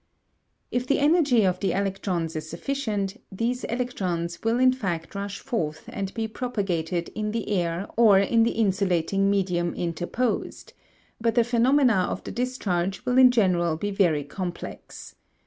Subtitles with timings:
[0.71, 5.83] If the energy of the electrons is sufficient, these electrons will in fact rush forth
[5.89, 10.73] and be propagated in the air or in the insulating medium interposed;
[11.19, 15.13] but the phenomena of the discharge will in general be very complex.